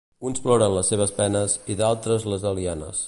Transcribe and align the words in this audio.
Uns 0.29 0.39
ploren 0.45 0.73
les 0.77 0.89
seves 0.93 1.13
penes 1.19 1.57
i 1.75 1.77
d'altres 1.83 2.27
les 2.33 2.49
alienes. 2.55 2.99